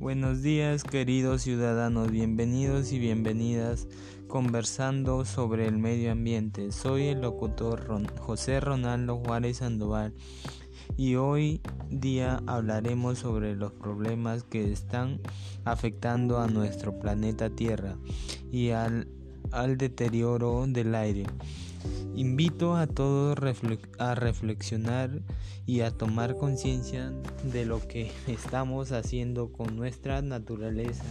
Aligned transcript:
Buenos 0.00 0.42
días 0.42 0.84
queridos 0.84 1.42
ciudadanos, 1.42 2.12
bienvenidos 2.12 2.92
y 2.92 3.00
bienvenidas 3.00 3.88
conversando 4.28 5.24
sobre 5.24 5.66
el 5.66 5.76
medio 5.76 6.12
ambiente. 6.12 6.70
Soy 6.70 7.08
el 7.08 7.22
locutor 7.22 7.84
José 8.20 8.60
Ronaldo 8.60 9.16
Juárez 9.16 9.56
Sandoval 9.56 10.14
y 10.96 11.16
hoy 11.16 11.60
día 11.90 12.40
hablaremos 12.46 13.18
sobre 13.18 13.56
los 13.56 13.72
problemas 13.72 14.44
que 14.44 14.70
están 14.70 15.20
afectando 15.64 16.38
a 16.38 16.46
nuestro 16.46 16.96
planeta 17.00 17.50
Tierra 17.50 17.96
y 18.52 18.70
al, 18.70 19.08
al 19.50 19.78
deterioro 19.78 20.64
del 20.68 20.94
aire. 20.94 21.24
Invito 22.18 22.74
a 22.74 22.88
todos 22.88 23.38
a 24.00 24.14
reflexionar 24.16 25.10
y 25.66 25.82
a 25.82 25.92
tomar 25.92 26.36
conciencia 26.36 27.12
de 27.44 27.64
lo 27.64 27.86
que 27.86 28.10
estamos 28.26 28.90
haciendo 28.90 29.52
con 29.52 29.76
nuestra 29.76 30.20
naturaleza. 30.20 31.04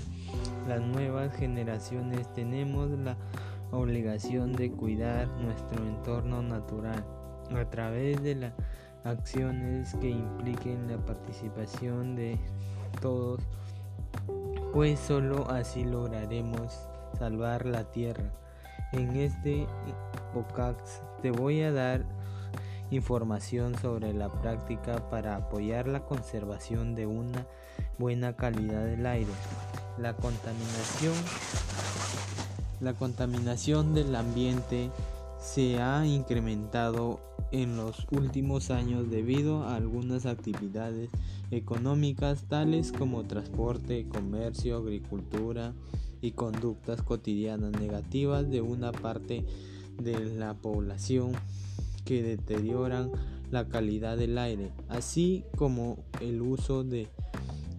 Las 0.67 0.81
nuevas 0.81 1.33
generaciones 1.38 2.27
tenemos 2.33 2.89
la 2.89 3.16
obligación 3.71 4.52
de 4.52 4.70
cuidar 4.70 5.30
nuestro 5.39 5.81
entorno 5.88 6.41
natural 6.41 7.05
a 7.55 7.69
través 7.69 8.21
de 8.21 8.35
las 8.35 8.53
acciones 9.05 9.95
que 10.02 10.09
impliquen 10.09 10.89
la 10.89 10.97
participación 10.97 12.17
de 12.17 12.38
todos, 12.99 13.39
pues 14.73 14.99
solo 14.99 15.49
así 15.49 15.85
lograremos 15.85 16.77
salvar 17.17 17.66
la 17.66 17.89
tierra. 17.91 18.30
En 18.91 19.16
este 19.16 19.67
te 21.22 21.31
voy 21.31 21.61
a 21.61 21.72
dar 21.72 22.06
información 22.92 23.78
sobre 23.80 24.14
la 24.14 24.30
práctica 24.30 25.09
para 25.09 25.36
apoyar 25.36 25.88
la 25.88 26.06
conservación 26.06 26.95
de 26.95 27.06
una 27.06 27.45
buena 27.98 28.36
calidad 28.36 28.86
del 28.86 29.06
aire. 29.06 29.31
La 29.98 30.14
contaminación 30.14 31.14
la 32.80 32.94
contaminación 32.94 33.95
del 33.95 34.16
ambiente 34.16 34.92
se 35.39 35.81
ha 35.81 36.06
incrementado 36.06 37.20
en 37.52 37.76
los 37.76 38.06
últimos 38.11 38.70
años 38.70 39.09
debido 39.09 39.64
a 39.64 39.76
algunas 39.76 40.28
actividades 40.28 41.09
económicas 41.50 42.44
tales 42.48 42.92
como 42.92 43.23
transporte, 43.23 44.08
comercio, 44.08 44.78
agricultura, 44.78 45.73
y 46.22 46.31
conductas 46.31 47.02
cotidianas 47.02 47.72
negativas 47.72 48.50
de 48.50 48.61
una 48.61 48.92
parte 48.92 49.45
de 50.02 50.26
la 50.36 50.53
población 50.53 51.34
que 52.06 52.23
deterioran 52.23 53.12
la 53.52 53.67
calidad 53.67 54.17
del 54.17 54.38
aire, 54.38 54.72
así 54.89 55.44
como 55.56 55.98
el 56.22 56.42
uso 56.42 56.84
de 56.84 57.08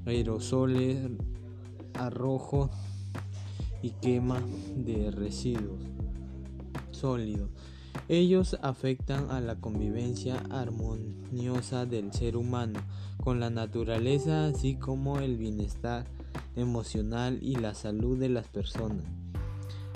aerosoles, 0.06 0.98
arrojo 1.94 2.70
y 3.82 3.90
quema 3.90 4.40
de 4.76 5.10
residuos 5.10 5.80
sólidos. 6.90 7.50
Ellos 8.08 8.56
afectan 8.62 9.30
a 9.30 9.40
la 9.40 9.56
convivencia 9.56 10.42
armoniosa 10.50 11.84
del 11.84 12.12
ser 12.12 12.36
humano 12.36 12.80
con 13.22 13.40
la 13.40 13.50
naturaleza, 13.50 14.46
así 14.46 14.76
como 14.76 15.18
el 15.20 15.36
bienestar 15.36 16.06
emocional 16.56 17.38
y 17.42 17.56
la 17.56 17.74
salud 17.74 18.18
de 18.18 18.30
las 18.30 18.48
personas. 18.48 19.04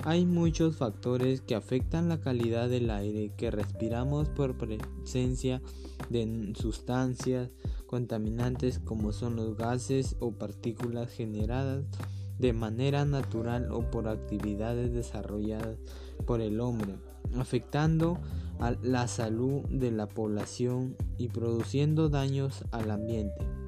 Hay 0.05 0.25
muchos 0.25 0.75
factores 0.75 1.39
que 1.39 1.55
afectan 1.55 2.09
la 2.09 2.19
calidad 2.19 2.67
del 2.67 2.89
aire 2.89 3.31
que 3.37 3.51
respiramos 3.51 4.27
por 4.27 4.57
presencia 4.57 5.61
de 6.09 6.53
sustancias 6.59 7.51
contaminantes 7.87 8.79
como 8.79 9.13
son 9.13 9.37
los 9.37 9.55
gases 9.55 10.17
o 10.19 10.33
partículas 10.33 11.09
generadas 11.09 11.85
de 12.37 12.51
manera 12.51 13.05
natural 13.05 13.71
o 13.71 13.89
por 13.91 14.09
actividades 14.09 14.91
desarrolladas 14.91 15.77
por 16.25 16.41
el 16.41 16.59
hombre, 16.59 16.95
afectando 17.37 18.19
a 18.59 18.71
la 18.81 19.07
salud 19.07 19.61
de 19.69 19.91
la 19.91 20.09
población 20.09 20.97
y 21.17 21.29
produciendo 21.29 22.09
daños 22.09 22.65
al 22.71 22.91
ambiente. 22.91 23.62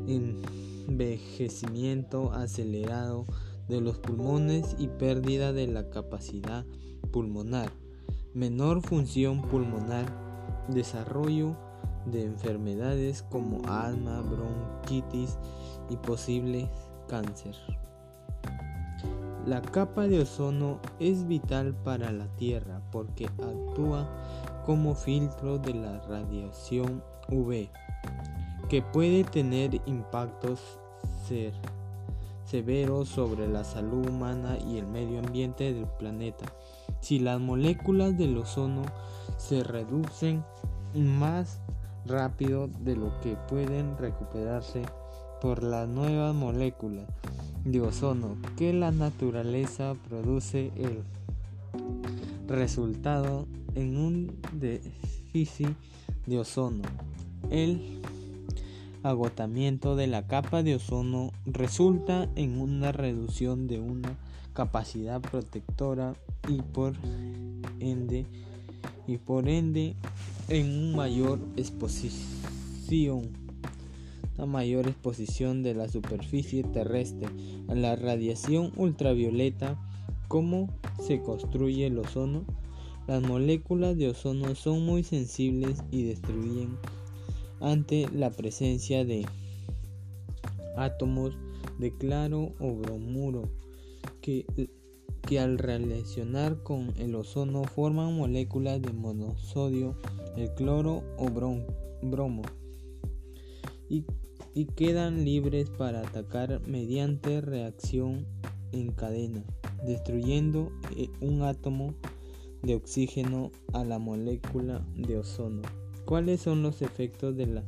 envejecimiento 0.08 2.32
acelerado 2.32 3.26
de 3.68 3.82
los 3.82 4.00
pulmones 4.00 4.78
y 4.80 4.88
pérdida 4.88 5.52
de 5.52 5.68
la 5.68 5.90
capacidad 5.90 6.66
pulmonar, 7.12 7.74
menor 8.34 8.82
función 8.82 9.42
pulmonar, 9.42 10.66
desarrollo 10.70 11.58
de 12.12 12.24
enfermedades 12.24 13.24
como 13.30 13.62
asma, 13.68 14.22
bronquitis 14.22 15.38
y 15.90 15.98
posible 15.98 16.70
cáncer. 17.08 17.56
La 19.46 19.62
capa 19.62 20.08
de 20.08 20.22
ozono 20.22 20.80
es 21.00 21.26
vital 21.26 21.74
para 21.74 22.12
la 22.12 22.28
Tierra 22.36 22.82
porque 22.92 23.28
actúa 23.28 24.10
como 24.66 24.94
filtro 24.94 25.58
de 25.58 25.74
la 25.74 26.02
radiación 26.02 27.02
UV, 27.30 27.70
que 28.68 28.82
puede 28.82 29.24
tener 29.24 29.82
impactos 29.86 30.60
severos 32.44 33.08
sobre 33.08 33.48
la 33.48 33.64
salud 33.64 34.10
humana 34.10 34.58
y 34.60 34.78
el 34.78 34.88
medio 34.88 35.20
ambiente 35.20 35.74
del 35.74 35.88
planeta. 35.88 36.46
Si 37.00 37.20
las 37.20 37.40
moléculas 37.40 38.18
del 38.18 38.38
ozono 38.38 38.84
se 39.38 39.64
reducen 39.64 40.44
más 40.94 41.62
rápido 42.08 42.68
de 42.68 42.96
lo 42.96 43.20
que 43.22 43.36
pueden 43.48 43.98
recuperarse 43.98 44.84
por 45.42 45.64
las 45.64 45.88
nuevas 45.88 46.34
moléculas 46.34 47.06
de 47.64 47.82
ozono 47.82 48.38
que 48.56 48.74
la 48.74 48.92
naturaleza 48.92 49.94
produce 50.08 50.72
el 50.76 51.04
resultado 52.48 53.46
en 53.76 53.98
un 53.98 54.40
déficit 54.54 55.76
de 56.26 56.40
ozono. 56.40 56.84
El 57.50 58.02
agotamiento 59.04 59.96
de 59.96 60.08
la 60.08 60.28
capa 60.28 60.64
de 60.64 60.76
ozono 60.76 61.32
resulta 61.46 62.28
en 62.36 62.60
una 62.60 62.92
reducción 62.92 63.68
de 63.68 63.80
una 63.80 64.18
capacidad 64.54 65.22
protectora 65.22 66.14
y 66.48 66.62
por 66.62 66.94
ende 67.80 68.26
y 69.08 69.18
por 69.18 69.48
ende 69.48 69.96
en 70.50 70.90
una 70.90 70.98
mayor 70.98 71.40
exposición 71.58 73.48
una 74.38 74.46
mayor 74.46 74.88
exposición 74.88 75.64
de 75.64 75.74
la 75.74 75.90
superficie 75.90 76.64
terrestre 76.64 77.28
a 77.68 77.76
la 77.76 77.96
radiación 77.96 78.72
ultravioleta 78.76 79.80
cómo 80.28 80.70
se 81.02 81.22
construye 81.22 81.88
el 81.88 81.98
ozono. 81.98 82.46
Las 83.08 83.24
moléculas 83.24 83.98
de 83.98 84.10
ozono 84.10 84.54
son 84.56 84.86
muy 84.86 85.04
sensibles 85.04 85.80
y 85.92 86.04
destruyen 86.04 86.78
ante 87.62 88.08
la 88.14 88.30
presencia 88.30 89.06
de 89.06 89.26
átomos 90.76 91.36
de 91.80 91.96
claro 91.96 92.54
o 92.60 92.76
bromuro 92.76 93.50
que 94.22 94.46
que 95.28 95.40
al 95.40 95.60
relacionar 95.60 96.64
con 96.64 96.94
el 96.98 97.14
ozono 97.14 97.64
forman 97.66 98.18
moléculas 98.18 98.82
de 98.82 98.94
monosodio, 98.94 99.96
el 100.36 100.52
cloro 100.56 101.04
o 101.18 101.30
bromo 102.02 102.42
y, 103.90 104.06
y 104.56 104.66
quedan 104.66 105.24
libres 105.24 105.70
para 105.70 106.02
atacar 106.02 106.62
mediante 106.66 107.42
reacción 107.42 108.26
en 108.72 108.92
cadena, 108.92 109.44
destruyendo 109.86 110.72
eh, 110.96 111.10
un 111.22 111.44
átomo 111.44 111.94
de 112.64 112.76
oxígeno 112.76 113.52
a 113.74 113.84
la 113.84 114.00
molécula 114.00 114.84
de 114.96 115.18
ozono. 115.20 115.62
¿Cuáles 116.06 116.42
son 116.42 116.64
los 116.64 116.82
efectos 116.82 117.36
de 117.38 117.48
la 117.48 117.64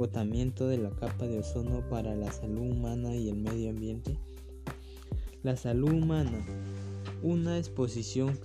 agotamiento 0.00 0.66
de 0.66 0.78
la 0.78 0.88
capa 0.88 1.26
de 1.26 1.40
ozono 1.40 1.86
para 1.90 2.14
la 2.14 2.32
salud 2.32 2.70
humana 2.70 3.14
y 3.14 3.28
el 3.28 3.36
medio 3.36 3.68
ambiente. 3.68 4.16
La 5.42 5.58
salud 5.58 5.92
humana. 5.92 6.42
Una 7.22 7.58
exposición 7.58 8.38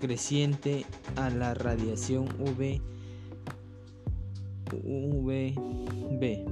creciente 0.00 0.86
a 1.16 1.28
la 1.28 1.52
radiación 1.54 2.28
UV, 2.40 2.80
UVB 4.72 6.44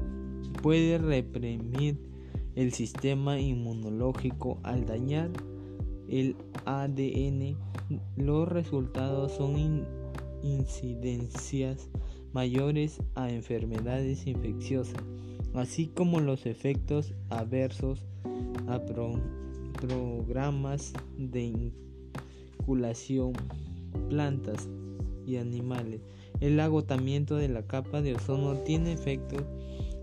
puede 0.63 0.99
reprimir 0.99 1.99
el 2.57 2.73
sistema 2.73 3.41
inmunológico 3.41 4.59
al 4.65 4.85
dañar 4.85 5.31
el 6.09 6.37
ADN. 6.67 7.57
Los 8.17 8.49
resultados 8.49 9.33
son 9.33 9.87
incidencias 10.43 11.89
mayores 12.33 13.01
a 13.15 13.31
enfermedades 13.31 14.27
infecciosas, 14.27 15.03
así 15.55 15.87
como 15.87 16.21
los 16.21 16.47
efectos 16.47 17.15
adversos 17.31 18.05
a 18.67 18.85
programas 19.81 20.93
de 21.17 21.73
inculación, 22.61 23.33
plantas 24.09 24.69
y 25.27 25.37
animales. 25.37 26.01
El 26.41 26.59
agotamiento 26.61 27.37
de 27.37 27.49
la 27.49 27.67
capa 27.67 28.01
de 28.01 28.15
ozono 28.15 28.59
tiene 28.59 28.93
efectos 28.93 29.43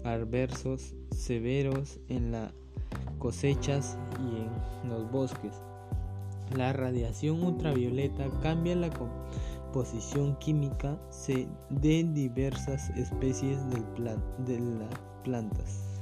adversos 0.04 0.94
severos 1.12 2.00
en 2.10 2.32
las 2.32 2.54
cosechas 3.20 3.98
y 4.20 4.86
en 4.86 4.90
los 4.90 5.12
bosques. 5.12 5.54
La 6.56 6.74
radiación 6.74 7.44
ultravioleta 7.44 8.28
cambia 8.42 8.76
la 8.76 8.90
composición 8.92 10.38
química 10.38 11.00
de 11.70 12.04
diversas 12.04 12.90
especies 12.92 13.60
de 13.70 14.60
las 14.60 14.90
plantas. 15.24 15.95